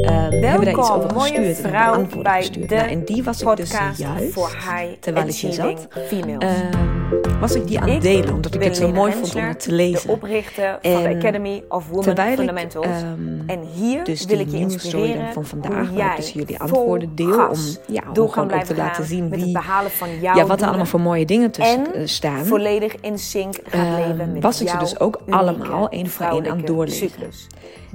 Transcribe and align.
hebben 0.00 0.58
we 0.58 0.64
daar 0.64 0.78
iets 0.78 0.90
over 0.90 1.14
mooie 1.14 1.32
gestuurd 1.34 1.56
vrouw 1.56 2.06
bij 2.22 2.40
gestuurd. 2.40 2.68
de 2.68 2.74
Nou, 2.74 2.88
en 2.88 3.04
die 3.04 3.22
was 3.22 3.36
dus 3.38 3.46
podcast 3.46 3.98
juist, 3.98 4.32
voor 4.32 4.48
high 4.48 4.92
terwijl 5.00 5.26
ik 5.28 5.34
hier 5.34 5.52
zat, 5.52 5.86
females. 6.08 6.44
ehm, 6.44 7.01
was 7.40 7.54
ik 7.54 7.66
die 7.66 7.80
aan 7.80 7.88
het 7.88 8.02
delen, 8.02 8.34
omdat 8.34 8.54
ik 8.54 8.62
het 8.62 8.76
zo 8.76 8.92
mooi 8.92 9.12
vond 9.12 9.34
om 9.34 9.42
het 9.42 9.60
te 9.60 9.72
lezen. 9.72 10.06
De 10.06 10.12
oprichter 10.12 10.78
van 10.82 11.02
de 11.02 11.08
Academy 11.16 11.62
of 11.68 11.88
Women 11.88 12.16
Fundamentals. 12.34 12.86
ehm, 12.86 13.40
en 13.46 13.60
hier 13.74 14.04
dus 14.04 14.24
wil 14.24 14.38
ik 14.38 14.50
je 14.50 14.56
inspireren 14.58 15.32
van 15.32 15.44
vandaag, 15.44 15.90
waar 15.90 16.10
ik 16.10 16.16
dus 16.16 16.30
jullie 16.32 16.58
antwoorden 16.60 17.14
deel 17.14 17.46
om- 17.48 17.58
ja, 17.86 18.02
om 18.20 18.28
gewoon 18.28 18.52
ook 18.52 18.62
te 18.62 18.76
laten 18.76 19.04
zien 19.04 19.30
wie- 19.30 19.42
het 19.42 19.52
behalen 19.52 19.90
van 19.90 20.08
jouw 20.20 20.36
ja, 20.36 20.46
wat 20.46 20.60
er 20.60 20.66
allemaal 20.66 20.86
voor 20.86 21.00
mooie 21.00 21.24
dingen 21.24 21.50
tussen 21.50 21.86
en 21.86 21.94
eh, 21.94 22.06
staan. 22.06 22.44
volledig 22.44 22.94
in 23.00 23.18
sync 23.18 23.54
gaat 23.64 23.72
Ehm, 23.86 24.08
leven 24.08 24.32
met 24.32 24.42
was 24.42 24.60
ik 24.60 24.68
ze 24.68 24.76
dus 24.78 25.00
ook 25.00 25.20
allemaal 25.28 25.88
één 25.88 26.06
voor 26.10 26.26
één 26.26 26.50
aan 26.50 26.56
het 26.56 26.66
doorlezen. 26.66 27.08
cyclus. 27.10 27.46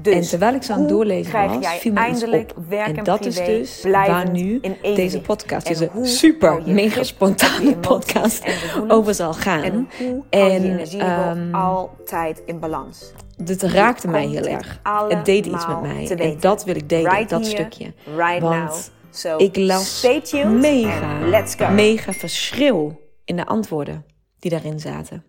Dus 0.02 0.13
en 0.15 0.21
terwijl 0.21 0.54
ik 0.55 0.63
ze 0.63 0.73
aan 0.73 0.79
het 0.79 0.89
doorlezen 0.89 1.31
was, 1.34 1.68
viel 1.68 1.93
me 1.93 1.99
iets 1.99 2.07
eindelijk 2.09 2.52
op. 2.57 2.63
werk 2.70 2.88
En 2.88 2.95
en 2.95 3.04
dat 3.04 3.25
is 3.25 3.36
dus 3.36 3.84
waar 3.91 4.29
nu 4.31 4.59
deze 4.95 5.21
podcast, 5.21 5.68
En 5.68 5.73
deze 5.73 5.90
hoe 5.93 6.05
super 6.05 6.62
mega 6.65 7.04
spontane 7.04 7.77
podcast, 7.77 8.43
en 8.43 8.90
over 9.07 9.23
zal 9.23 9.34
gaan. 9.34 9.63
En 9.63 9.88
hoe 9.97 10.23
hou 10.29 10.52
je 10.52 10.57
En, 10.57 10.63
energieniveau 10.63 11.38
ehm, 11.38 11.55
altijd 11.55 12.41
in 12.45 12.59
balans? 12.59 13.11
Dit 13.38 13.61
raakte 13.61 14.07
mij 14.07 14.27
heel 14.27 14.45
erg. 14.45 14.79
Het 15.07 15.25
deed 15.25 15.45
iets 15.45 15.67
met 15.67 15.81
mij. 15.81 16.09
En 16.09 16.39
dat 16.39 16.63
wil 16.63 16.75
ik 16.75 16.89
delen, 16.89 17.12
Right 17.12 17.29
dat 17.29 17.41
here, 17.41 17.55
stukje. 17.55 17.93
right 18.15 18.41
Want 18.41 18.65
now. 18.65 18.75
So, 19.09 19.38
ik 19.38 19.57
las 19.57 20.07
mega, 20.45 21.20
let's 21.20 21.55
go. 21.55 21.70
mega 21.70 22.13
verschil 22.13 23.01
in 23.25 23.35
de 23.35 23.45
antwoorden 23.45 24.05
die 24.39 24.51
daarin 24.51 24.79
zaten. 24.79 25.23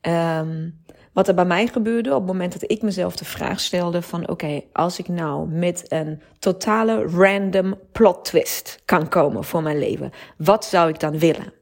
Ehm, 0.00 0.70
wat 1.12 1.28
er 1.28 1.34
bij 1.34 1.44
mij 1.44 1.66
gebeurde 1.66 2.10
op 2.10 2.18
het 2.18 2.26
moment 2.26 2.52
dat 2.52 2.70
ik 2.70 2.82
mezelf 2.82 3.16
de 3.16 3.24
vraag 3.24 3.60
stelde 3.60 4.02
van 4.02 4.28
oké, 4.28 4.60
als 4.72 4.98
ik 4.98 5.08
nou 5.08 5.48
met 5.48 5.92
een 5.92 6.22
totale 6.38 7.06
random 7.06 7.74
plot 7.92 8.24
twist 8.24 8.82
kan 8.84 9.08
komen 9.08 9.44
voor 9.44 9.62
mijn 9.62 9.78
leven, 9.78 10.10
wat 10.36 10.64
zou 10.64 10.88
ik 10.88 11.00
dan 11.00 11.18
willen? 11.18 11.52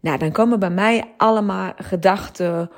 Nou, 0.00 0.18
dan 0.18 0.32
komen 0.32 0.58
bij 0.58 0.70
mij 0.70 1.14
allemaal 1.16 1.72
gedachten 1.76 2.70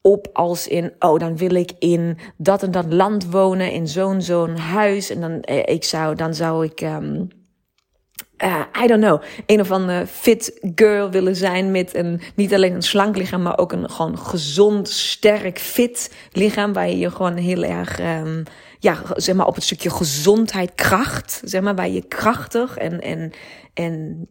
op 0.00 0.28
als 0.32 0.68
in, 0.68 0.92
oh, 0.98 1.18
dan 1.18 1.36
wil 1.36 1.54
ik 1.54 1.72
in 1.78 2.18
dat 2.36 2.62
en 2.62 2.70
dat 2.70 2.92
land 2.92 3.30
wonen, 3.30 3.72
in 3.72 3.88
zo'n 3.88 4.22
zo'n 4.22 4.56
huis. 4.56 5.10
En 5.10 5.20
dan, 5.20 5.40
eh, 5.40 5.74
ik 5.74 5.84
zou, 5.84 6.14
dan 6.14 6.34
zou 6.34 6.64
ik, 6.64 6.80
eh, 6.80 8.64
I 8.82 8.86
don't 8.86 9.02
know, 9.02 9.22
een 9.46 9.60
of 9.60 9.70
andere 9.70 10.06
fit 10.06 10.60
girl 10.74 11.10
willen 11.10 11.36
zijn 11.36 11.70
met 11.70 11.94
een, 11.94 12.20
niet 12.34 12.54
alleen 12.54 12.74
een 12.74 12.82
slank 12.82 13.16
lichaam, 13.16 13.42
maar 13.42 13.58
ook 13.58 13.72
een 13.72 13.90
gewoon 13.90 14.18
gezond, 14.18 14.88
sterk, 14.88 15.58
fit 15.58 16.14
lichaam, 16.32 16.72
waar 16.72 16.88
je 16.88 16.98
je 16.98 17.10
gewoon 17.10 17.36
heel 17.36 17.62
erg, 17.62 17.98
ehm, 17.98 18.44
ja, 18.78 19.02
zeg 19.14 19.34
maar 19.34 19.46
op 19.46 19.54
het 19.54 19.64
stukje 19.64 19.90
gezondheid, 19.90 20.74
kracht, 20.74 21.42
zeg 21.44 21.62
maar, 21.62 21.74
waar 21.74 21.88
je 21.88 22.06
krachtig 22.06 22.76
en, 22.76 23.00
en, 23.00 23.32
en, 23.74 24.26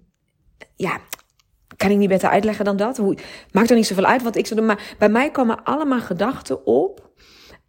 ja, 0.76 1.00
kan 1.80 1.92
ik 1.92 1.98
niet 1.98 2.10
beter 2.10 2.30
uitleggen 2.30 2.66
dan 2.66 2.78
dat. 2.78 2.98
Hoe, 2.98 3.18
maakt 3.52 3.70
er 3.70 3.76
niet 3.76 3.88
zoveel 3.88 4.06
uit 4.06 4.24
wat 4.24 4.36
ik 4.36 4.48
zou 4.48 4.60
doen. 4.60 4.70
Maar 4.70 4.96
bij 4.98 5.10
mij 5.10 5.32
komen 5.32 5.64
allemaal 5.64 6.02
gedachten 6.02 6.66
op. 6.66 7.10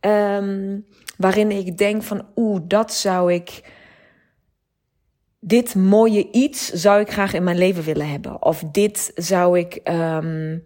ehm, 0.00 0.78
waarin 1.16 1.50
ik 1.50 1.78
denk 1.78 2.02
van 2.02 2.26
oeh, 2.36 2.60
dat 2.64 2.92
zou 2.92 3.32
ik. 3.32 3.72
Dit 5.40 5.74
mooie 5.74 6.30
iets 6.30 6.70
zou 6.72 7.00
ik 7.00 7.10
graag 7.12 7.32
in 7.32 7.44
mijn 7.44 7.58
leven 7.58 7.82
willen 7.84 8.10
hebben. 8.10 8.42
Of 8.42 8.64
dit 8.72 9.12
zou 9.14 9.58
ik. 9.58 9.74
ehm, 9.74 10.58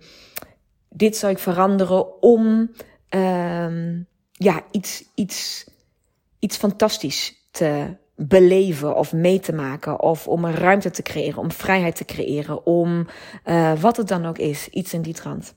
dit 0.89 1.17
zou 1.17 1.33
ik 1.33 1.39
veranderen 1.39 2.23
om. 2.23 2.71
ehm, 3.09 4.03
ja, 4.33 4.63
iets, 4.71 5.05
iets, 5.15 5.67
iets 6.39 6.57
fantastisch 6.57 7.49
te 7.51 7.97
beleven 8.17 8.97
of 8.97 9.13
mee 9.13 9.41
te 9.41 9.53
maken. 9.53 10.01
Of 10.01 10.29
om 10.29 10.45
een 10.45 10.55
ruimte 10.55 10.91
te 10.91 11.03
creëren, 11.03 11.39
om 11.39 11.53
vrijheid 11.53 11.97
te 11.97 12.05
creëren. 12.05 12.67
Om 12.67 13.07
eh, 13.45 13.73
wat 13.81 13.97
het 13.97 14.09
dan 14.09 14.27
ook 14.27 14.39
is, 14.39 14.69
iets 14.69 14.95
in 14.95 15.03
die 15.03 15.15
trant. 15.15 15.55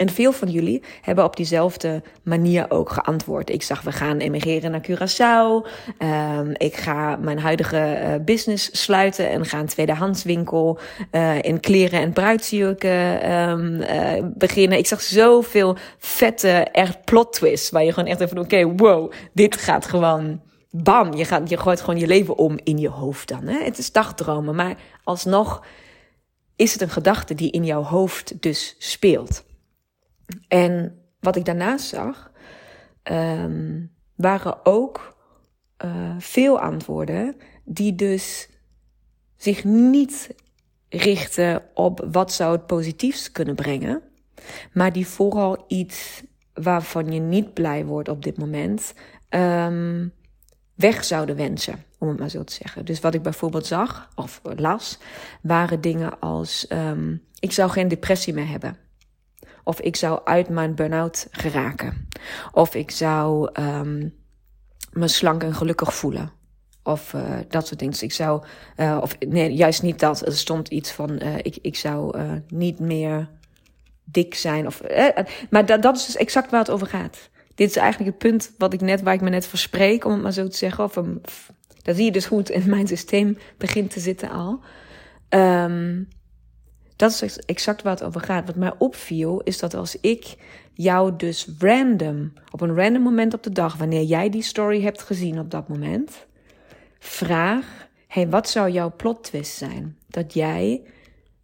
En 0.00 0.08
veel 0.08 0.32
van 0.32 0.48
jullie 0.48 0.82
hebben 1.00 1.24
op 1.24 1.36
diezelfde 1.36 2.02
manier 2.22 2.70
ook 2.70 2.90
geantwoord. 2.90 3.50
Ik 3.50 3.62
zag, 3.62 3.82
we 3.82 3.92
gaan 3.92 4.18
emigreren 4.18 4.70
naar 4.70 4.86
Curaçao. 4.90 5.68
Ehm, 5.98 6.50
ik 6.56 6.76
ga 6.76 7.16
mijn 7.16 7.38
huidige 7.38 7.78
eh, 7.78 8.14
business 8.24 8.82
sluiten 8.82 9.30
en 9.30 9.44
ga 9.44 9.58
een 9.58 9.66
tweedehandswinkel 9.66 10.78
eh, 11.10 11.42
in 11.42 11.60
kleren 11.60 12.00
en 12.00 12.12
bruidsjurken 12.12 13.22
ehm, 13.22 13.80
eh, 13.80 14.24
beginnen. 14.34 14.78
Ik 14.78 14.86
zag 14.86 15.00
zoveel 15.00 15.76
vette, 15.98 16.50
echt 16.72 17.04
plot 17.04 17.32
twists. 17.32 17.70
Waar 17.70 17.84
je 17.84 17.92
gewoon 17.92 18.08
echt 18.08 18.20
even, 18.20 18.38
oké, 18.38 18.76
wow, 18.76 19.12
dit 19.32 19.56
gaat 19.56 19.86
gewoon 19.86 20.40
bam, 20.70 21.14
je, 21.14 21.24
gaat, 21.24 21.48
je 21.48 21.56
gooit 21.56 21.80
gewoon 21.80 22.00
je 22.00 22.06
leven 22.06 22.36
om 22.36 22.58
in 22.62 22.78
je 22.78 22.88
hoofd 22.88 23.28
dan. 23.28 23.46
Hè? 23.46 23.64
Het 23.64 23.78
is 23.78 23.92
dagdromen, 23.92 24.54
maar 24.54 24.76
alsnog 25.04 25.64
is 26.56 26.72
het 26.72 26.82
een 26.82 26.90
gedachte 26.90 27.34
die 27.34 27.50
in 27.50 27.64
jouw 27.64 27.82
hoofd 27.82 28.42
dus 28.42 28.76
speelt. 28.78 29.44
En 30.48 30.98
wat 31.20 31.36
ik 31.36 31.44
daarnaast 31.44 31.88
zag, 31.88 32.32
ehm, 33.02 33.80
waren 34.14 34.66
ook 34.66 35.18
eh, 35.76 36.14
veel 36.18 36.60
antwoorden 36.60 37.36
die 37.64 37.94
dus 37.94 38.48
zich 39.36 39.64
niet 39.64 40.34
richten 40.88 41.62
op 41.74 42.06
wat 42.10 42.32
zou 42.32 42.52
het 42.52 42.66
positiefst 42.66 43.32
kunnen 43.32 43.54
brengen, 43.54 44.02
maar 44.72 44.92
die 44.92 45.06
vooral 45.06 45.64
iets 45.68 46.22
waarvan 46.54 47.12
je 47.12 47.20
niet 47.20 47.54
blij 47.54 47.84
wordt 47.84 48.08
op 48.08 48.22
dit 48.22 48.38
moment, 48.38 48.94
ehm, 49.28 50.06
weg 50.80 51.04
zouden 51.04 51.36
wensen, 51.36 51.84
om 51.98 52.08
het 52.08 52.18
maar 52.18 52.28
zo 52.28 52.44
te 52.44 52.52
zeggen. 52.52 52.84
Dus 52.84 53.00
wat 53.00 53.14
ik 53.14 53.22
bijvoorbeeld 53.22 53.66
zag, 53.66 54.08
of 54.14 54.40
las, 54.42 54.98
waren 55.42 55.80
dingen 55.80 56.20
als: 56.20 56.66
ehm, 56.66 57.16
ik 57.38 57.52
zou 57.52 57.70
geen 57.70 57.88
depressie 57.88 58.34
meer 58.34 58.48
hebben. 58.48 58.76
Of 59.64 59.80
ik 59.80 59.96
zou 59.96 60.20
uit 60.24 60.48
mijn 60.48 60.74
burn-out 60.74 61.26
geraken. 61.30 62.08
Of 62.52 62.74
ik 62.74 62.90
zou 62.90 63.50
ehm, 63.52 64.08
me 64.92 65.08
slank 65.08 65.42
en 65.42 65.54
gelukkig 65.54 65.94
voelen. 65.94 66.32
Of 66.82 67.12
uh, 67.12 67.22
dat 67.48 67.66
soort 67.66 67.78
dingen. 67.78 67.94
Dus 67.94 68.02
ik 68.02 68.12
zou, 68.12 68.44
uh, 68.76 68.98
of 69.02 69.18
nee, 69.18 69.52
juist 69.52 69.82
niet 69.82 69.98
dat. 69.98 70.26
Er 70.26 70.36
stond 70.36 70.68
iets 70.68 70.92
van: 70.92 71.10
uh, 71.22 71.36
ik, 71.36 71.58
ik 71.62 71.76
zou 71.76 72.18
niet 72.48 72.78
meer 72.78 73.28
dik 74.04 74.34
zijn. 74.34 74.66
Of, 74.66 74.82
maar 75.50 75.66
dat, 75.66 75.82
dat 75.82 75.96
is 75.96 76.06
dus 76.06 76.16
exact 76.16 76.50
waar 76.50 76.60
het 76.60 76.70
over 76.70 76.86
gaat. 76.86 77.30
Dit 77.60 77.68
is 77.68 77.76
eigenlijk 77.76 78.10
het 78.10 78.30
punt 78.30 78.52
wat 78.58 78.72
ik 78.72 78.80
net, 78.80 79.02
waar 79.02 79.14
ik 79.14 79.20
me 79.20 79.30
net 79.30 79.46
verspreek, 79.46 80.04
om 80.04 80.12
het 80.12 80.22
maar 80.22 80.32
zo 80.32 80.48
te 80.48 80.56
zeggen. 80.56 80.84
Of 80.84 80.94
dat 81.82 81.96
zie 81.96 82.04
je 82.04 82.12
dus 82.12 82.26
goed 82.26 82.50
in 82.50 82.70
mijn 82.70 82.86
systeem 82.86 83.38
begint 83.58 83.90
te 83.90 84.00
zitten 84.00 84.30
al. 84.30 84.60
Um, 85.28 86.08
dat 86.96 87.22
is 87.22 87.38
exact 87.38 87.82
waar 87.82 87.92
het 87.92 88.02
over 88.02 88.20
gaat. 88.20 88.46
Wat 88.46 88.56
mij 88.56 88.72
opviel, 88.78 89.40
is 89.40 89.58
dat 89.58 89.74
als 89.74 90.00
ik 90.00 90.34
jou 90.72 91.16
dus 91.16 91.48
random, 91.58 92.32
op 92.50 92.60
een 92.60 92.76
random 92.76 93.02
moment 93.02 93.34
op 93.34 93.42
de 93.42 93.52
dag, 93.52 93.76
wanneer 93.76 94.02
jij 94.02 94.30
die 94.30 94.42
story 94.42 94.82
hebt 94.82 95.02
gezien 95.02 95.38
op 95.38 95.50
dat 95.50 95.68
moment, 95.68 96.26
vraag: 96.98 97.88
hey, 98.06 98.28
wat 98.28 98.48
zou 98.48 98.70
jouw 98.70 98.92
plot 98.96 99.24
twist 99.24 99.56
zijn? 99.56 99.96
Dat 100.08 100.34
jij 100.34 100.82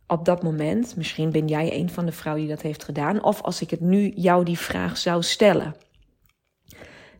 op 0.07 0.25
dat 0.25 0.43
moment, 0.43 0.97
misschien 0.97 1.31
ben 1.31 1.49
jij 1.49 1.75
een 1.75 1.91
van 1.91 2.07
de 2.07 2.13
vrouwen 2.13 2.47
die 2.47 2.55
dat 2.55 2.63
heeft 2.63 2.85
gedaan, 2.85 3.23
of 3.23 3.43
als 3.43 3.61
ik 3.61 3.71
het 3.71 3.81
nu 3.81 4.13
jou 4.15 4.45
die 4.45 4.59
vraag 4.59 4.97
zou 4.97 5.23
stellen. 5.23 5.75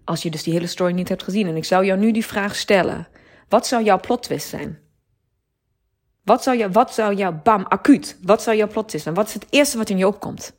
Als 0.07 0.23
je 0.23 0.31
dus 0.31 0.43
die 0.43 0.53
hele 0.53 0.67
story 0.67 0.93
niet 0.93 1.09
hebt 1.09 1.23
gezien 1.23 1.47
en 1.47 1.57
ik 1.57 1.65
zou 1.65 1.85
jou 1.85 1.99
nu 1.99 2.13
die 2.13 2.27
vraag 2.27 2.57
stellen: 2.57 3.09
wat 3.49 3.67
zou 3.67 3.85
jouw 3.85 4.01
plot 4.01 4.23
twist 4.23 4.49
zijn? 4.49 4.79
Wat 6.25 6.43
zou, 6.43 6.57
jou, 6.57 6.71
wat 6.71 6.95
zou 6.95 7.15
jouw, 7.15 7.41
bam, 7.43 7.65
acuut, 7.65 8.19
wat 8.23 8.43
zou 8.43 8.57
jouw 8.57 8.69
plot 8.69 8.91
zijn? 8.91 9.15
Wat 9.15 9.27
is 9.27 9.35
het 9.35 9.47
eerste 9.51 9.77
wat 9.77 9.91
in 9.91 9.99
je 9.99 10.07
opkomt? 10.07 10.53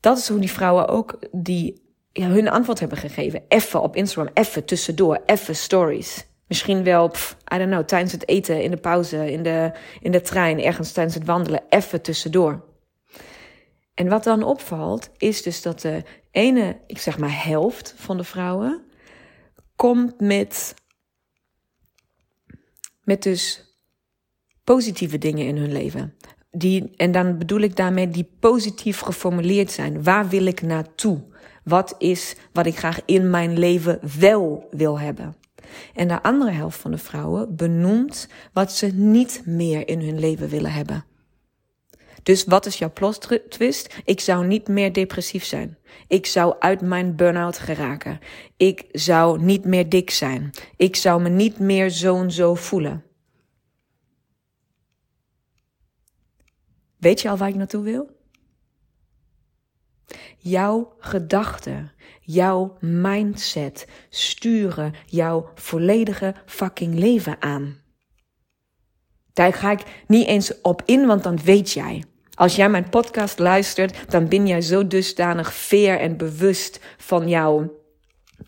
Dat 0.00 0.18
is 0.18 0.28
hoe 0.28 0.38
die 0.38 0.50
vrouwen 0.50 0.88
ook 0.88 1.18
die 1.30 1.94
ja, 2.12 2.28
hun 2.28 2.48
antwoord 2.48 2.80
hebben 2.80 2.98
gegeven. 2.98 3.42
Even 3.48 3.82
op 3.82 3.96
Instagram, 3.96 4.32
even 4.34 4.64
tussendoor, 4.64 5.22
even 5.26 5.56
stories. 5.56 6.26
Misschien 6.46 6.84
wel, 6.84 7.08
pff, 7.08 7.36
I 7.54 7.58
don't 7.58 7.70
know, 7.70 7.84
tijdens 7.84 8.12
het 8.12 8.28
eten, 8.28 8.62
in 8.62 8.70
de 8.70 8.76
pauze, 8.76 9.32
in 9.32 9.42
de, 9.42 9.72
in 10.00 10.10
de 10.10 10.20
trein, 10.20 10.62
ergens 10.62 10.92
tijdens 10.92 11.14
het 11.14 11.26
wandelen, 11.26 11.62
even 11.68 12.02
tussendoor. 12.02 12.64
En 13.94 14.08
wat 14.08 14.24
dan 14.24 14.42
opvalt, 14.42 15.10
is 15.16 15.42
dus 15.42 15.62
dat 15.62 15.80
de 15.80 16.02
ene, 16.30 16.80
ik 16.86 16.98
zeg 16.98 17.18
maar 17.18 17.44
helft 17.44 17.94
van 17.96 18.16
de 18.16 18.24
vrouwen, 18.24 18.82
komt 19.76 20.20
met, 20.20 20.74
met 23.02 23.22
dus 23.22 23.74
positieve 24.64 25.18
dingen 25.18 25.46
in 25.46 25.56
hun 25.56 25.72
leven. 25.72 26.14
Die, 26.50 26.96
en 26.96 27.12
dan 27.12 27.38
bedoel 27.38 27.60
ik 27.60 27.76
daarmee 27.76 28.08
die 28.08 28.30
positief 28.40 29.00
geformuleerd 29.00 29.70
zijn. 29.70 30.02
Waar 30.02 30.28
wil 30.28 30.46
ik 30.46 30.62
naartoe? 30.62 31.24
Wat 31.64 31.94
is 31.98 32.36
wat 32.52 32.66
ik 32.66 32.78
graag 32.78 33.00
in 33.04 33.30
mijn 33.30 33.58
leven 33.58 34.00
wel 34.18 34.68
wil 34.70 34.98
hebben? 34.98 35.36
En 35.94 36.08
de 36.08 36.22
andere 36.22 36.50
helft 36.50 36.78
van 36.78 36.90
de 36.90 36.98
vrouwen 36.98 37.56
benoemt 37.56 38.28
wat 38.52 38.72
ze 38.72 38.86
niet 38.86 39.42
meer 39.44 39.88
in 39.88 40.00
hun 40.00 40.18
leven 40.18 40.48
willen 40.48 40.72
hebben. 40.72 41.04
Dus 42.28 42.44
wat 42.44 42.66
is 42.66 42.78
jouw 42.78 42.92
plot 42.92 43.40
twist? 43.48 43.96
Ik 44.04 44.20
zou 44.20 44.46
niet 44.46 44.68
meer 44.68 44.92
depressief 44.92 45.44
zijn. 45.44 45.78
Ik 46.08 46.26
zou 46.26 46.54
uit 46.58 46.80
mijn 46.80 47.16
burn-out 47.16 47.58
geraken. 47.58 48.18
Ik 48.56 48.84
zou 48.92 49.42
niet 49.42 49.64
meer 49.64 49.88
dik 49.88 50.10
zijn. 50.10 50.50
Ik 50.76 50.96
zou 50.96 51.22
me 51.22 51.28
niet 51.28 51.58
meer 51.58 51.90
zo 51.90 52.16
en 52.16 52.32
zo 52.32 52.54
voelen. 52.54 53.04
Weet 56.98 57.20
je 57.20 57.28
al 57.28 57.36
waar 57.36 57.48
ik 57.48 57.54
naartoe 57.54 57.82
wil? 57.82 58.10
Jouw 60.38 60.94
gedachten, 60.98 61.92
jouw 62.20 62.76
mindset 62.80 63.86
sturen 64.08 64.94
jouw 65.06 65.50
volledige 65.54 66.34
fucking 66.46 66.94
leven 66.94 67.42
aan. 67.42 67.76
Daar 69.32 69.52
ga 69.52 69.70
ik 69.70 70.04
niet 70.06 70.26
eens 70.26 70.60
op 70.60 70.82
in, 70.84 71.06
want 71.06 71.22
dan 71.22 71.38
weet 71.42 71.70
jij. 71.70 72.04
Als 72.38 72.56
jij 72.56 72.68
mijn 72.68 72.88
podcast 72.88 73.38
luistert, 73.38 74.10
dan 74.10 74.28
ben 74.28 74.46
jij 74.46 74.60
zo 74.60 74.86
dusdanig 74.86 75.52
veer 75.52 75.98
en 76.00 76.16
bewust 76.16 76.80
van 76.96 77.28
jouw 77.28 77.76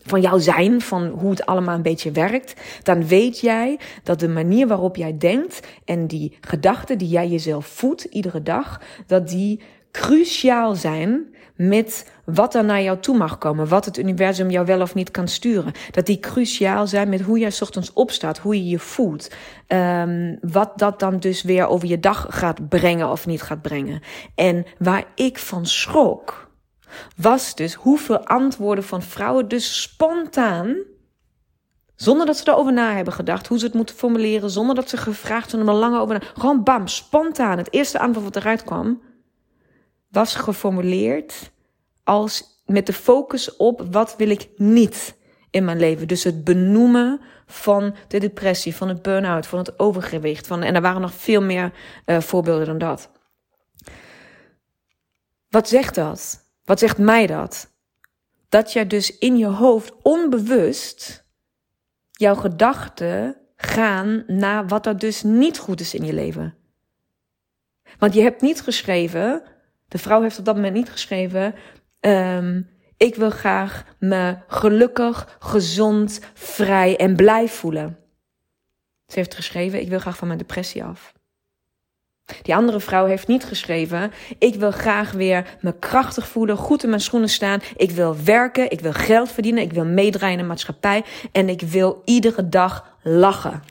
van 0.03 0.21
jouw 0.21 0.39
zijn, 0.39 0.81
van 0.81 1.09
hoe 1.09 1.31
het 1.31 1.47
allemaal 1.47 1.75
een 1.75 1.83
beetje 1.83 2.11
werkt, 2.11 2.55
dan 2.83 3.07
weet 3.07 3.41
jij 3.41 3.79
dat 4.03 4.21
de 4.21 4.29
manier 4.29 4.67
waarop 4.67 4.97
jij 4.97 5.19
denkt 5.19 5.67
en 5.85 6.07
die 6.07 6.37
gedachten 6.41 6.99
die 6.99 7.09
jij 7.09 7.29
jezelf 7.29 7.67
voedt 7.67 8.05
iedere 8.05 8.43
dag, 8.43 8.81
dat 9.07 9.29
die 9.29 9.61
cruciaal 9.91 10.75
zijn 10.75 11.30
met 11.61 12.11
wat 12.25 12.55
er 12.55 12.65
naar 12.65 12.83
jou 12.83 12.99
toe 12.99 13.17
mag 13.17 13.39
komen, 13.39 13.69
wat 13.69 13.85
het 13.85 13.99
universum 13.99 14.51
jou 14.51 14.67
wel 14.67 14.81
of 14.81 14.95
niet 14.95 15.11
kan 15.11 15.29
sturen. 15.29 15.73
Dat 15.91 16.07
die 16.07 16.19
cruciaal 16.19 16.87
zijn 16.87 17.09
met 17.09 17.21
hoe 17.21 17.39
jij 17.39 17.53
ochtends 17.61 17.93
opstaat, 17.93 18.39
hoe 18.39 18.57
je 18.57 18.69
je 18.69 18.79
voelt. 18.79 19.31
Um, 19.69 20.39
wat 20.41 20.73
dat 20.77 20.99
dan 20.99 21.19
dus 21.19 21.43
weer 21.43 21.67
over 21.67 21.89
je 21.89 22.01
dag 22.01 22.27
gaat 22.29 22.69
brengen 22.69 23.11
of 23.11 23.27
niet 23.27 23.43
gaat 23.43 23.63
brengen. 23.63 24.03
En 24.35 24.67
waar 24.79 25.05
ik 25.15 25.39
van 25.39 25.67
schrok, 25.67 26.51
was 27.17 27.55
dus 27.55 27.75
hoeveel 27.75 28.27
antwoorden 28.27 28.85
van 28.85 29.03
vrouwen 29.03 29.49
dus 29.49 29.83
spontaan 29.83 30.77
zonder 31.97 32.27
dat 32.27 32.37
ze 32.37 32.49
erover 32.49 32.73
na 32.73 32.95
hebben 32.95 33.15
gedacht 33.15 33.47
hoe 33.47 33.59
ze 33.59 33.65
het 33.65 33.75
moeten 33.75 33.97
formuleren. 33.97 34.51
Zonder 34.51 34.75
dat 34.75 34.89
ze 34.89 34.97
gevraagd 34.97 35.51
hebben 35.51 35.69
om 35.69 35.75
er 35.75 35.81
lang 35.81 35.99
over 35.99 36.15
na. 36.15 36.27
Gewoon 36.35 36.63
bam, 36.63 36.87
spontaan. 36.87 37.59
Het 37.59 37.73
eerste 37.73 37.99
antwoord 37.99 38.35
wat 38.35 38.37
eruit 38.37 38.65
kwam 38.65 39.01
was 40.11 40.35
geformuleerd 40.35 41.51
als 42.05 42.63
met 42.67 42.87
de 42.87 42.93
focus 42.93 43.57
op 43.57 43.87
wat 43.91 44.17
wil 44.17 44.31
ik 44.31 44.49
niet 44.57 45.17
in 45.51 45.65
mijn 45.65 45.79
leven. 45.79 46.09
Dus 46.09 46.25
het 46.25 46.45
benoemen 46.45 47.21
van 47.47 47.95
de 48.09 48.19
depressie, 48.19 48.75
van 48.75 48.89
het 48.89 49.03
burn-out, 49.03 49.47
van 49.47 49.59
het 49.59 49.79
overgewicht. 49.79 50.47
Van, 50.47 50.63
en 50.63 50.75
er 50.75 50.81
waren 50.81 51.01
nog 51.01 51.15
veel 51.15 51.43
meer 51.43 51.73
uh, 52.07 52.21
voorbeelden 52.21 52.67
dan 52.67 52.79
dat. 52.79 53.11
Wat 55.49 55.69
zegt 55.69 55.95
dat? 55.95 56.49
Wat 56.65 56.79
zegt 56.79 56.99
mij 56.99 57.27
dat? 57.27 57.73
Dat 58.49 58.73
je 58.73 58.87
dus 58.87 59.19
in 59.19 59.37
je 59.37 59.47
hoofd 59.47 59.93
onbewust 60.03 61.25
jouw 62.11 62.35
gedachten 62.35 63.37
gaan 63.57 64.25
naar 64.27 64.67
wat 64.67 64.87
er 64.87 64.99
dus 64.99 65.23
niet 65.23 65.59
goed 65.59 65.81
is 65.81 65.95
in 65.95 66.05
je 66.05 66.13
leven. 66.13 66.55
Want 67.99 68.15
je 68.15 68.23
hebt 68.23 68.41
niet 68.41 68.61
geschreven, 68.61 69.43
de 69.91 69.99
vrouw 69.99 70.23
heeft 70.23 70.39
op 70.39 70.45
dat 70.45 70.55
moment 70.55 70.75
niet 70.75 70.91
geschreven, 70.91 71.55
um, 72.01 72.69
ik 72.97 73.15
wil 73.15 73.31
graag 73.31 73.85
me 73.99 74.37
gelukkig, 74.49 75.37
gezond, 75.39 76.21
vrij 76.35 76.97
en 76.97 77.17
blij 77.17 77.49
voelen. 77.49 77.99
Ze 79.07 79.19
heeft 79.19 79.35
geschreven, 79.35 79.81
ik 79.81 79.89
wil 79.89 79.99
graag 79.99 80.17
van 80.17 80.27
mijn 80.27 80.39
depressie 80.39 80.85
af. 80.85 81.13
Die 82.43 82.55
andere 82.55 82.81
vrouw 82.81 83.07
heeft 83.07 83.27
niet 83.27 83.45
geschreven: 83.45 84.13
Ik 84.39 84.55
wil 84.55 84.71
graag 84.71 85.13
weer 85.13 85.57
me 85.61 85.79
krachtig 85.79 86.29
voelen, 86.29 86.57
goed 86.57 86.83
in 86.83 86.89
mijn 86.89 87.01
schoenen 87.01 87.29
staan. 87.29 87.61
Ik 87.77 87.91
wil 87.91 88.17
werken, 88.25 88.71
ik 88.71 88.81
wil 88.81 88.93
geld 88.93 89.31
verdienen, 89.31 89.63
ik 89.63 89.73
wil 89.73 89.85
meedraaien 89.85 90.37
in 90.37 90.43
de 90.43 90.49
maatschappij 90.49 91.05
en 91.33 91.49
ik 91.49 91.61
wil 91.61 92.03
iedere 92.05 92.49
dag 92.49 92.97
lachen. 93.03 93.63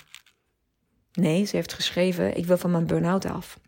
Nee, 1.13 1.45
ze 1.45 1.55
heeft 1.55 1.73
geschreven: 1.73 2.37
Ik 2.37 2.45
wil 2.45 2.57
van 2.57 2.71
mijn 2.71 2.87
burn-out 2.87 3.25
af. 3.25 3.59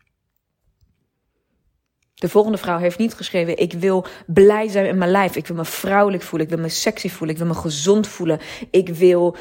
De 2.22 2.28
volgende 2.28 2.58
vrouw 2.58 2.78
heeft 2.78 2.98
niet 2.98 3.14
geschreven: 3.14 3.58
Ik 3.58 3.72
wil 3.72 4.04
blij 4.26 4.68
zijn 4.68 4.86
in 4.86 4.98
mijn 4.98 5.10
lijf. 5.10 5.36
Ik 5.36 5.46
wil 5.46 5.56
me 5.56 5.64
vrouwelijk 5.64 6.22
voelen. 6.22 6.48
Ik 6.48 6.54
wil 6.54 6.62
me 6.62 6.68
sexy 6.68 7.08
voelen. 7.08 7.30
Ik 7.30 7.42
wil 7.42 7.52
me 7.52 7.54
gezond 7.60 8.06
voelen. 8.06 8.40
Ik 8.70 8.88
wil 8.88 9.36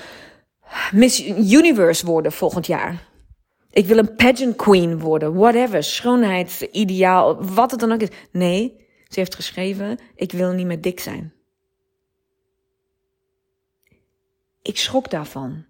Miss 0.92 1.28
Universe 1.28 2.06
worden 2.06 2.32
volgend 2.32 2.68
jaar. 2.68 3.08
Ik 3.72 3.86
wil 3.86 3.98
een 3.98 4.16
pageant 4.16 4.56
queen 4.56 5.00
worden. 5.00 5.34
Whatever. 5.34 5.84
Schoonheidsideaal. 5.84 7.44
Wat 7.44 7.72
het 7.72 7.80
dan 7.80 7.92
ook 7.92 8.02
is. 8.02 8.10
Nee, 8.32 8.88
ze 9.08 9.20
heeft 9.20 9.36
geschreven: 9.36 10.00
Ik 10.16 10.32
wil 10.32 10.52
niet 10.52 10.66
meer 10.66 10.82
dik 10.82 11.00
zijn. 11.00 11.34
Ik 14.62 14.78
schrok 14.78 15.10
daarvan. 15.10 15.66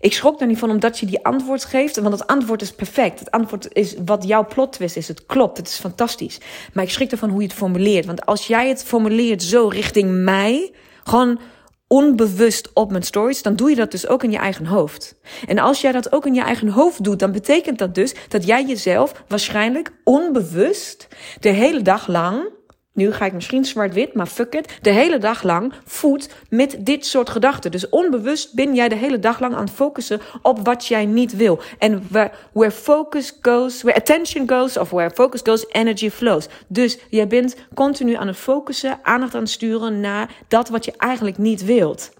Ik 0.00 0.12
schrok 0.12 0.38
daar 0.38 0.48
niet 0.48 0.58
van 0.58 0.70
omdat 0.70 0.98
je 0.98 1.06
die 1.06 1.24
antwoord 1.24 1.64
geeft, 1.64 1.96
want 1.96 2.18
het 2.18 2.26
antwoord 2.26 2.62
is 2.62 2.72
perfect. 2.72 3.18
Het 3.18 3.30
antwoord 3.30 3.68
is 3.72 3.94
wat 4.04 4.24
jouw 4.24 4.46
plot 4.46 4.72
twist 4.72 4.96
is. 4.96 5.08
Het 5.08 5.26
klopt, 5.26 5.56
het 5.56 5.68
is 5.68 5.78
fantastisch. 5.78 6.40
Maar 6.72 6.84
ik 6.84 6.90
schrik 6.90 7.10
ervan 7.10 7.30
hoe 7.30 7.40
je 7.40 7.46
het 7.46 7.56
formuleert. 7.56 8.06
Want 8.06 8.26
als 8.26 8.46
jij 8.46 8.68
het 8.68 8.84
formuleert 8.84 9.42
zo 9.42 9.68
richting 9.68 10.24
mij, 10.24 10.72
gewoon 11.04 11.40
onbewust 11.86 12.70
op 12.72 12.90
mijn 12.90 13.02
stories, 13.02 13.42
dan 13.42 13.56
doe 13.56 13.70
je 13.70 13.76
dat 13.76 13.90
dus 13.90 14.08
ook 14.08 14.22
in 14.22 14.30
je 14.30 14.38
eigen 14.38 14.66
hoofd. 14.66 15.14
En 15.46 15.58
als 15.58 15.80
jij 15.80 15.92
dat 15.92 16.12
ook 16.12 16.26
in 16.26 16.34
je 16.34 16.42
eigen 16.42 16.68
hoofd 16.68 17.04
doet, 17.04 17.18
dan 17.18 17.32
betekent 17.32 17.78
dat 17.78 17.94
dus 17.94 18.14
dat 18.28 18.46
jij 18.46 18.64
jezelf 18.64 19.24
waarschijnlijk 19.28 19.92
onbewust 20.04 21.08
de 21.40 21.48
hele 21.48 21.82
dag 21.82 22.06
lang 22.06 22.48
nu 22.94 23.12
ga 23.12 23.24
ik 23.24 23.32
misschien 23.32 23.64
zwart-wit, 23.64 24.14
maar 24.14 24.26
fuck 24.26 24.54
it. 24.54 24.78
De 24.80 24.90
hele 24.90 25.18
dag 25.18 25.42
lang 25.42 25.72
voedt 25.84 26.34
met 26.48 26.76
dit 26.78 27.06
soort 27.06 27.30
gedachten. 27.30 27.70
Dus 27.70 27.88
onbewust 27.88 28.54
ben 28.54 28.74
jij 28.74 28.88
de 28.88 28.94
hele 28.94 29.18
dag 29.18 29.40
lang 29.40 29.54
aan 29.54 29.64
het 29.64 29.74
focussen 29.74 30.20
op 30.42 30.64
wat 30.64 30.86
jij 30.86 31.06
niet 31.06 31.36
wil. 31.36 31.60
En 31.78 32.06
where, 32.10 32.30
where 32.52 32.72
focus 32.72 33.38
goes, 33.42 33.82
where 33.82 33.98
attention 33.98 34.48
goes, 34.48 34.76
of 34.76 34.90
where 34.90 35.10
focus 35.10 35.40
goes, 35.42 35.68
energy 35.68 36.10
flows. 36.10 36.48
Dus 36.68 36.98
jij 37.10 37.26
bent 37.26 37.56
continu 37.74 38.14
aan 38.14 38.26
het 38.26 38.36
focussen, 38.36 38.98
aandacht 39.02 39.34
aan 39.34 39.40
het 39.40 39.50
sturen 39.50 40.00
naar 40.00 40.30
dat 40.48 40.68
wat 40.68 40.84
je 40.84 40.92
eigenlijk 40.96 41.38
niet 41.38 41.64
wilt. 41.64 42.12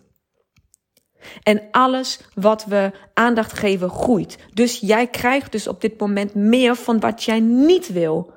En 1.42 1.62
alles 1.70 2.20
wat 2.34 2.64
we 2.64 2.90
aandacht 3.14 3.52
geven 3.52 3.90
groeit. 3.90 4.38
Dus 4.54 4.78
jij 4.80 5.06
krijgt 5.06 5.52
dus 5.52 5.68
op 5.68 5.80
dit 5.80 6.00
moment 6.00 6.34
meer 6.34 6.76
van 6.76 7.00
wat 7.00 7.24
jij 7.24 7.40
niet 7.40 7.92
wil 7.92 8.33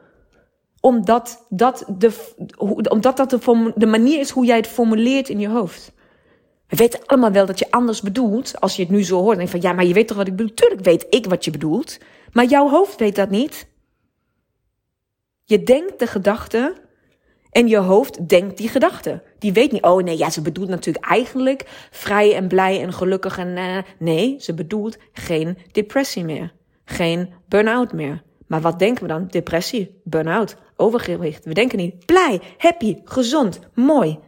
omdat 0.88 1.46
dat 1.50 1.86
de, 1.88 2.12
omdat 2.90 3.18
dat 3.18 3.30
de, 3.76 3.86
manier 3.86 4.20
is 4.20 4.30
hoe 4.30 4.46
jij 4.46 4.58
het 4.58 4.68
formuleert 4.68 5.30
in 5.30 5.40
je 5.40 5.50
hoofd. 5.50 5.92
We 6.68 6.76
weten 6.76 7.00
allemaal 7.06 7.32
wel 7.32 7.46
dat 7.46 7.60
je 7.60 7.72
anders 7.72 8.02
bedoelt. 8.02 8.62
Als 8.62 8.76
je 8.76 8.82
het 8.82 8.92
nu 8.92 9.04
zo 9.04 9.16
hoort. 9.16 9.28
Dan 9.28 9.38
denk 9.38 9.50
van 9.50 9.62
ja, 9.62 9.74
maar 9.74 9.86
je 9.86 9.94
weet 9.94 10.08
toch 10.08 10.18
wat 10.18 10.28
ik 10.28 10.36
bedoel? 10.36 10.54
Tuurlijk 10.54 10.84
weet 10.84 11.06
ik 11.10 11.26
wat 11.26 11.46
je 11.46 11.52
bedoelt. 11.52 11.98
Maar 12.32 12.46
jouw 12.46 12.70
hoofd 12.70 13.00
weet 13.00 13.16
dat 13.16 13.30
niet. 13.30 13.68
Je 15.44 15.64
denkt 15.64 16.00
de 16.00 16.08
gedachte. 16.08 16.74
En 17.52 17.68
je 17.68 17.78
hoofd 17.78 18.30
denkt 18.30 18.58
die 18.58 18.70
gedachte. 18.70 19.24
Die 19.40 19.54
weet 19.54 19.72
niet, 19.72 19.84
oh 19.84 20.04
nee, 20.04 20.18
ja, 20.18 20.30
ze 20.30 20.42
bedoelt 20.42 20.70
natuurlijk 20.70 21.06
eigenlijk 21.06 21.88
vrij 21.92 22.36
en 22.36 22.48
blij 22.48 22.82
en 22.82 22.94
gelukkig 22.94 23.38
en 23.38 23.58
uh, 23.58 23.78
nee, 24.00 24.36
ze 24.40 24.54
bedoelt 24.54 24.98
geen 25.12 25.58
depressie 25.72 26.24
meer. 26.24 26.54
Geen 26.86 27.34
burn-out 27.48 27.94
meer. 27.94 28.26
Maar 28.48 28.62
wat 28.62 28.80
denken 28.80 29.04
we 29.04 29.10
dan? 29.10 29.28
Depressie, 29.28 30.02
burn-out, 30.04 30.56
overgewicht. 30.78 31.46
We 31.46 31.54
denken 31.54 31.78
niet 31.78 32.06
blij, 32.06 32.42
happy, 32.58 32.98
gezond, 33.04 33.60
mooi. 33.74 34.20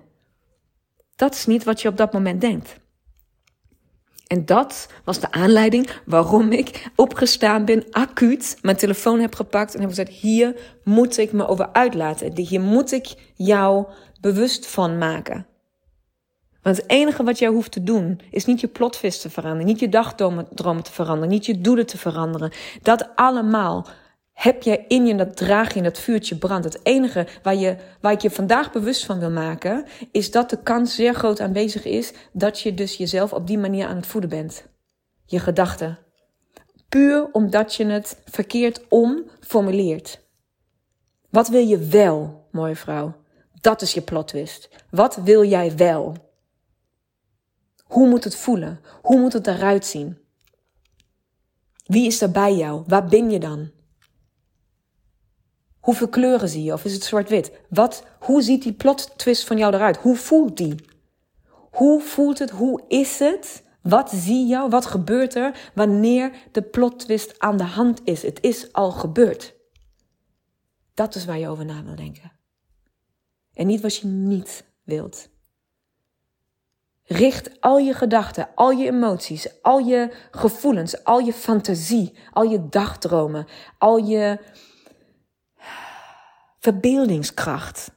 Dat 1.16 1.34
is 1.34 1.46
niet 1.46 1.64
wat 1.64 1.82
je 1.82 1.88
op 1.88 1.98
dat 1.98 2.14
moment 2.14 2.42
denkt. 2.42 2.78
En 4.28 4.46
dat 4.46 4.90
was 5.04 5.20
de 5.20 5.32
aanleiding 5.32 5.90
waarom 6.06 6.52
ik 6.52 6.92
opgestaan 6.96 7.66
ben, 7.66 7.86
acuut 7.92 8.58
mijn 8.62 8.78
telefoon 8.78 9.20
heb 9.20 9.36
gepakt 9.36 9.74
en 9.74 9.80
heb 9.80 9.90
gezegd: 9.90 10.12
hier 10.12 10.56
moet 10.84 11.18
ik 11.18 11.32
me 11.32 11.48
over 11.48 11.70
uitlaten. 11.72 12.38
Hier 12.38 12.62
moet 12.62 12.92
ik 12.92 13.16
jou 13.36 13.86
bewust 14.22 14.68
van 14.68 14.98
maken. 14.98 15.48
Want 16.62 16.78
het 16.78 16.90
enige 16.90 17.24
wat 17.24 17.40
jij 17.40 17.50
hoeft 17.50 17.72
te 17.72 17.84
doen, 17.84 18.22
is 18.32 18.46
niet 18.46 18.60
je 18.60 18.68
plotvis 18.68 19.22
te 19.22 19.30
veranderen, 19.30 19.66
niet 19.66 19.80
je 19.80 19.90
dagdromen 19.90 20.84
te 20.84 20.92
veranderen, 20.92 21.30
niet 21.30 21.46
je 21.46 21.62
doelen 21.62 21.86
te 21.86 21.98
veranderen. 21.98 22.52
Dat 22.82 23.10
allemaal 23.16 23.88
heb 24.40 24.64
je 24.64 24.84
in 24.88 25.06
je, 25.06 25.16
dat 25.16 25.38
draag 25.38 25.76
in 25.76 25.84
dat 25.84 26.00
vuurtje 26.00 26.38
brandt. 26.38 26.66
Het 26.66 26.80
enige 26.84 27.28
waar, 27.44 27.56
je, 27.56 27.76
waar 28.02 28.12
ik 28.12 28.22
je 28.22 28.32
vandaag 28.32 28.72
bewust 28.72 29.06
van 29.06 29.20
wil 29.20 29.32
maken, 29.32 29.86
is 30.12 30.32
dat 30.32 30.50
de 30.50 30.64
kans 30.64 30.96
zeer 30.96 31.14
groot 31.14 31.40
aanwezig 31.40 31.86
is 31.86 32.14
dat 32.32 32.60
je 32.60 32.74
dus 32.74 32.96
jezelf 32.96 33.34
op 33.34 33.48
die 33.48 33.58
manier 33.58 33.88
aan 33.88 33.96
het 33.96 34.08
voeden 34.08 34.30
bent. 34.30 34.66
Je 35.26 35.40
gedachten. 35.40 36.00
Puur 36.90 37.30
omdat 37.32 37.76
je 37.76 37.86
het 37.86 38.22
verkeerd 38.26 38.86
om 38.90 39.24
formuleert. 39.40 40.28
Wat 41.30 41.48
wil 41.48 41.68
je 41.68 41.78
wel, 41.78 42.48
mooie 42.52 42.76
vrouw? 42.76 43.16
Dat 43.62 43.82
is 43.82 43.94
je 43.94 44.02
plot 44.02 44.28
twist. 44.28 44.70
Wat 44.90 45.16
wil 45.16 45.44
jij 45.44 45.76
wel? 45.76 46.16
Hoe 47.84 48.08
moet 48.08 48.24
het 48.24 48.36
voelen? 48.36 48.80
Hoe 49.02 49.20
moet 49.20 49.34
het 49.34 49.48
eruit 49.48 49.86
zien? 49.86 50.18
Wie 51.86 52.06
is 52.06 52.22
er 52.22 52.32
bij 52.32 52.56
jou? 52.56 52.84
Waar 52.88 53.06
ben 53.06 53.30
je 53.30 53.40
dan? 53.40 53.78
Hoeveel 55.90 56.10
kleuren 56.10 56.50
zie 56.50 56.64
je? 56.64 56.74
Of 56.74 56.86
is 56.86 56.94
het 56.94 57.04
zwart-wit? 57.04 57.52
Wat, 57.70 58.04
hoe 58.20 58.42
ziet 58.42 58.64
die 58.64 58.74
plot 58.74 59.18
twist 59.18 59.44
van 59.44 59.58
jou 59.58 59.74
eruit? 59.74 59.98
Hoe 59.98 60.16
voelt 60.16 60.58
die? 60.58 60.76
Hoe 61.72 62.02
voelt 62.02 62.40
het? 62.40 62.50
Hoe 62.50 62.84
is 62.88 63.20
het? 63.20 63.64
Wat 63.82 64.12
zie 64.12 64.48
je? 64.48 64.68
Wat 64.70 64.86
gebeurt 64.86 65.36
er 65.36 65.72
wanneer 65.74 66.32
de 66.52 66.62
plot 66.62 67.00
twist 67.00 67.40
aan 67.40 67.58
de 67.58 67.64
hand 67.64 68.02
is? 68.04 68.22
Het 68.22 68.42
is 68.42 68.74
al 68.74 68.92
gebeurd. 68.92 69.56
Dat 70.94 71.16
is 71.16 71.26
waar 71.26 71.40
je 71.40 71.50
over 71.50 71.66
na 71.66 71.84
wil 71.84 71.96
denken. 71.96 72.32
En 73.54 73.68
niet 73.68 73.82
wat 73.82 73.96
je 73.96 74.08
niet 74.08 74.64
wilt. 74.84 75.30
Richt 77.04 77.62
al 77.62 77.78
je 77.78 77.94
gedachten, 77.94 78.50
al 78.56 78.72
je 78.72 78.86
emoties, 78.86 79.62
al 79.62 79.80
je 79.80 80.14
gevoelens, 80.32 81.04
al 81.04 81.20
je 81.20 81.34
fantasie, 81.34 82.18
al 82.32 82.44
je 82.44 82.70
dagdromen, 82.70 83.48
al 83.78 83.98
je 83.98 84.40
verbeeldingskracht. 86.60 87.92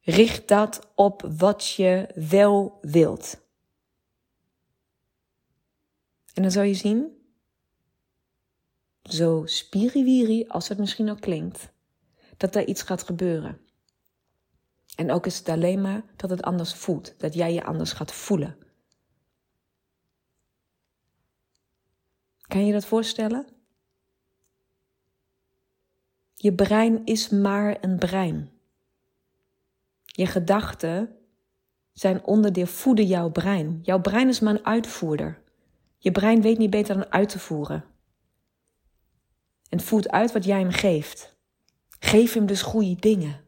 Richt 0.00 0.48
dat 0.48 0.90
op 0.94 1.22
wat 1.36 1.68
je 1.68 2.08
wel 2.14 2.78
wilt. 2.80 3.42
En 6.34 6.42
dan 6.42 6.50
zal 6.50 6.62
je 6.62 6.74
zien, 6.74 7.24
zo 9.02 9.42
spiriwiri 9.46 10.46
als 10.48 10.68
het 10.68 10.78
misschien 10.78 11.10
ook 11.10 11.20
klinkt, 11.20 11.72
dat 12.36 12.52
daar 12.52 12.64
iets 12.64 12.82
gaat 12.82 13.02
gebeuren. 13.02 13.60
En 14.96 15.10
ook 15.10 15.26
is 15.26 15.38
het 15.38 15.48
alleen 15.48 15.80
maar 15.80 16.02
dat 16.16 16.30
het 16.30 16.42
anders 16.42 16.74
voelt, 16.74 17.14
dat 17.18 17.34
jij 17.34 17.52
je 17.52 17.64
anders 17.64 17.92
gaat 17.92 18.12
voelen. 18.12 18.58
Kan 22.40 22.66
je 22.66 22.72
dat 22.72 22.86
voorstellen? 22.86 23.53
Je 26.44 26.52
brein 26.52 27.04
is 27.04 27.28
maar 27.28 27.76
een 27.80 27.98
brein. 27.98 28.50
Je 30.04 30.26
gedachten 30.26 31.16
zijn 31.92 32.24
onderdeel, 32.24 32.66
voeden 32.66 33.06
jouw 33.06 33.30
brein. 33.30 33.80
Jouw 33.82 34.00
brein 34.00 34.28
is 34.28 34.40
maar 34.40 34.54
een 34.54 34.64
uitvoerder. 34.64 35.42
Je 35.98 36.10
brein 36.10 36.42
weet 36.42 36.58
niet 36.58 36.70
beter 36.70 36.94
dan 36.94 37.12
uit 37.12 37.28
te 37.28 37.38
voeren. 37.38 37.84
En 39.68 39.80
voert 39.80 40.10
uit 40.10 40.32
wat 40.32 40.44
jij 40.44 40.58
hem 40.58 40.70
geeft. 40.70 41.36
Geef 41.98 42.32
hem 42.32 42.46
dus 42.46 42.62
goede 42.62 42.96
dingen. 42.96 43.40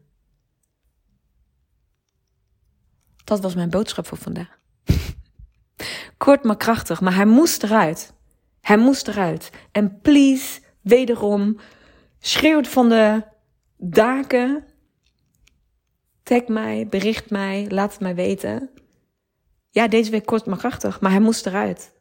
Dat 3.23 3.39
was 3.39 3.55
mijn 3.55 3.69
boodschap 3.69 4.07
voor 4.07 4.17
vandaag. 4.17 4.59
Kort 6.17 6.43
maar 6.43 6.57
krachtig, 6.57 7.01
maar 7.01 7.15
hij 7.15 7.25
moest 7.25 7.63
eruit. 7.63 8.13
Hij 8.61 8.77
moest 8.77 9.07
eruit. 9.07 9.49
En 9.71 10.01
please, 10.01 10.61
wederom, 10.81 11.59
schreeuwt 12.19 12.67
van 12.67 12.89
de 12.89 13.23
daken. 13.77 14.65
Tag 16.23 16.47
mij, 16.47 16.87
bericht 16.89 17.29
mij, 17.29 17.65
laat 17.69 17.91
het 17.91 18.01
mij 18.01 18.15
weten. 18.15 18.69
Ja, 19.69 19.87
deze 19.87 20.11
week 20.11 20.25
kort 20.25 20.45
maar 20.45 20.57
krachtig, 20.57 21.01
maar 21.01 21.11
hij 21.11 21.19
moest 21.19 21.45
eruit. 21.45 21.95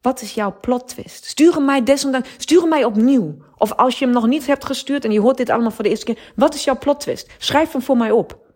Wat 0.00 0.20
is 0.20 0.34
jouw 0.34 0.58
plot 0.60 0.88
twist? 0.88 1.24
Stuur 1.24 1.54
hem 1.54 1.64
mij 1.64 1.82
desondanks, 1.82 2.28
stuur 2.36 2.60
hem 2.60 2.68
mij 2.68 2.84
opnieuw. 2.84 3.36
Of 3.56 3.72
als 3.72 3.98
je 3.98 4.04
hem 4.04 4.14
nog 4.14 4.26
niet 4.26 4.46
hebt 4.46 4.64
gestuurd 4.64 5.04
en 5.04 5.12
je 5.12 5.20
hoort 5.20 5.36
dit 5.36 5.50
allemaal 5.50 5.70
voor 5.70 5.84
de 5.84 5.90
eerste 5.90 6.04
keer. 6.04 6.32
Wat 6.36 6.54
is 6.54 6.64
jouw 6.64 6.78
plot 6.78 7.00
twist? 7.00 7.30
Schrijf 7.38 7.72
hem 7.72 7.82
voor 7.82 7.96
mij 7.96 8.10
op. 8.10 8.46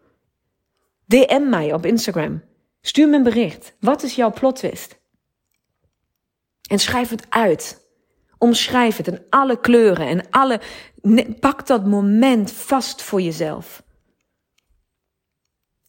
DM 1.07 1.49
mij 1.49 1.73
op 1.73 1.87
Instagram. 1.87 2.43
Stuur 2.81 3.09
me 3.09 3.17
een 3.17 3.23
bericht. 3.23 3.75
Wat 3.81 4.03
is 4.03 4.15
jouw 4.15 4.33
plot 4.33 4.57
twist? 4.57 5.01
En 6.71 6.79
schrijf 6.79 7.09
het 7.11 7.27
uit. 7.29 7.82
Omschrijf 8.43 8.97
het 8.97 9.07
in 9.07 9.23
alle 9.31 9.61
kleuren 9.61 10.07
en 10.07 10.31
alle. 10.31 10.61
Pak 11.41 11.67
dat 11.67 11.87
moment 11.87 12.51
vast 12.53 13.03
voor 13.03 13.21
jezelf. 13.21 13.83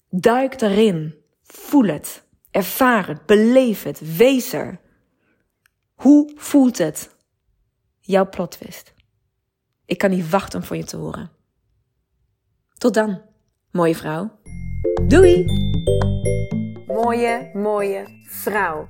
Duik 0.10 0.62
erin. 0.62 1.16
Voel 1.44 1.84
het. 1.84 2.24
Ervaar 2.52 3.08
het. 3.08 3.26
Beleef 3.26 3.84
het. 3.84 4.16
Wees 4.18 4.54
er. 4.54 4.80
Hoe 5.94 6.32
voelt 6.36 6.78
het? 6.78 7.16
Jouw 8.00 8.30
plot 8.30 8.52
twist. 8.52 8.94
Ik 9.86 9.98
kan 9.98 10.10
niet 10.10 10.30
wachten 10.30 10.60
om 10.60 10.66
van 10.66 10.78
je 10.78 10.84
te 10.84 10.98
horen. 10.98 11.32
Tot 12.78 12.94
dan, 12.94 13.22
mooie 13.72 13.96
vrouw. 13.96 14.40
Doei! 15.08 15.46
Mooie, 16.88 17.50
mooie 17.54 18.24
vrouw. 18.26 18.90